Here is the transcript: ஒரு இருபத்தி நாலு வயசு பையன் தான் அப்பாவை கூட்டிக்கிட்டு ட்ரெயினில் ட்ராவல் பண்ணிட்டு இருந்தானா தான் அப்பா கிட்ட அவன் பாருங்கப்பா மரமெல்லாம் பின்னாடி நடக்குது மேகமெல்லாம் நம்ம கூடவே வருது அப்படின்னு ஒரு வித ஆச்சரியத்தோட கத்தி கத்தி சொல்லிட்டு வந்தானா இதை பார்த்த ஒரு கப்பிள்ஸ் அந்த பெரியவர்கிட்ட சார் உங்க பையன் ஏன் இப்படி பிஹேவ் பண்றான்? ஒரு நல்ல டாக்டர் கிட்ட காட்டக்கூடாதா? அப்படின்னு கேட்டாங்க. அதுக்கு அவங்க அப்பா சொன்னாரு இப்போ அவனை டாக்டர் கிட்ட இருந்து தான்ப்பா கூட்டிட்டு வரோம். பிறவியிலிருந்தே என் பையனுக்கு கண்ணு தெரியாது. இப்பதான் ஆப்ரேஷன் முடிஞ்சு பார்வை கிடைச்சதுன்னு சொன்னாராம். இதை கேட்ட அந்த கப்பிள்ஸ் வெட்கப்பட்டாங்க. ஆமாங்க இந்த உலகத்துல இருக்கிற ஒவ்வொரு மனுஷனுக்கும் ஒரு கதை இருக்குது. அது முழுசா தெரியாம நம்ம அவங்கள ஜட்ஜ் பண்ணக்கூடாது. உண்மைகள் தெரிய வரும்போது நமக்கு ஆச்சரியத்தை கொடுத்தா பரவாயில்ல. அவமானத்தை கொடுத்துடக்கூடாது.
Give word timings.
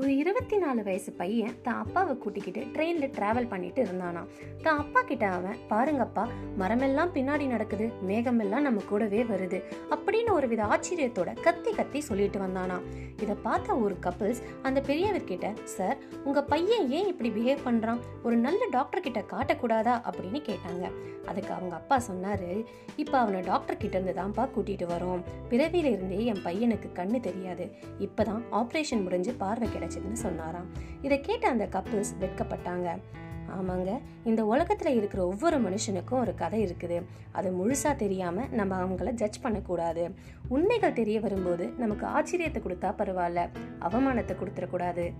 ஒரு 0.00 0.16
இருபத்தி 0.16 0.56
நாலு 0.56 0.82
வயசு 0.82 1.12
பையன் 1.12 1.56
தான் 1.62 1.78
அப்பாவை 1.78 2.16
கூட்டிக்கிட்டு 2.16 2.60
ட்ரெயினில் 2.72 3.12
ட்ராவல் 3.18 3.48
பண்ணிட்டு 3.48 3.84
இருந்தானா 3.84 4.22
தான் 4.62 4.78
அப்பா 4.78 5.02
கிட்ட 5.02 5.26
அவன் 5.26 5.58
பாருங்கப்பா 5.70 6.24
மரமெல்லாம் 6.58 7.12
பின்னாடி 7.14 7.46
நடக்குது 7.46 7.86
மேகமெல்லாம் 8.06 8.60
நம்ம 8.60 8.82
கூடவே 8.88 9.22
வருது 9.22 9.62
அப்படின்னு 9.90 10.30
ஒரு 10.30 10.48
வித 10.48 10.62
ஆச்சரியத்தோட 10.64 11.40
கத்தி 11.40 11.72
கத்தி 11.72 12.00
சொல்லிட்டு 12.00 12.38
வந்தானா 12.38 12.78
இதை 13.22 13.36
பார்த்த 13.42 13.76
ஒரு 13.76 13.96
கப்பிள்ஸ் 14.00 14.42
அந்த 14.62 14.80
பெரியவர்கிட்ட 14.86 15.52
சார் 15.64 15.96
உங்க 16.24 16.42
பையன் 16.42 16.90
ஏன் 16.90 17.06
இப்படி 17.06 17.30
பிஹேவ் 17.30 17.64
பண்றான்? 17.64 18.00
ஒரு 18.22 18.36
நல்ல 18.36 18.64
டாக்டர் 18.70 19.00
கிட்ட 19.00 19.20
காட்டக்கூடாதா? 19.20 19.94
அப்படின்னு 20.08 20.40
கேட்டாங்க. 20.50 20.92
அதுக்கு 21.26 21.52
அவங்க 21.52 21.74
அப்பா 21.74 22.00
சொன்னாரு 22.08 22.64
இப்போ 22.96 23.18
அவனை 23.18 23.40
டாக்டர் 23.40 23.76
கிட்ட 23.76 23.98
இருந்து 23.98 24.22
தான்ப்பா 24.22 24.46
கூட்டிட்டு 24.56 24.86
வரோம். 24.88 25.22
பிறவியிலிருந்தே 25.50 26.24
என் 26.24 26.44
பையனுக்கு 26.44 26.90
கண்ணு 26.94 27.20
தெரியாது. 27.20 27.70
இப்பதான் 27.98 28.42
ஆப்ரேஷன் 28.52 29.02
முடிஞ்சு 29.02 29.32
பார்வை 29.32 29.68
கிடைச்சதுன்னு 29.84 30.12
சொன்னாராம். 30.12 30.66
இதை 31.02 31.20
கேட்ட 31.20 31.48
அந்த 31.48 31.68
கப்பிள்ஸ் 31.72 32.14
வெட்கப்பட்டாங்க. 32.20 32.98
ஆமாங்க 33.54 34.00
இந்த 34.24 34.44
உலகத்துல 34.44 34.86
இருக்கிற 34.86 35.26
ஒவ்வொரு 35.26 35.60
மனுஷனுக்கும் 35.60 36.20
ஒரு 36.20 36.34
கதை 36.34 36.64
இருக்குது. 36.64 37.02
அது 37.32 37.50
முழுசா 37.50 37.96
தெரியாம 37.96 38.46
நம்ம 38.46 38.84
அவங்கள 38.84 39.10
ஜட்ஜ் 39.10 39.40
பண்ணக்கூடாது. 39.40 40.14
உண்மைகள் 40.48 40.92
தெரிய 40.92 41.20
வரும்போது 41.20 41.72
நமக்கு 41.76 42.06
ஆச்சரியத்தை 42.06 42.60
கொடுத்தா 42.60 42.90
பரவாயில்ல. 42.98 43.48
அவமானத்தை 43.80 44.36
கொடுத்துடக்கூடாது. 44.36 45.12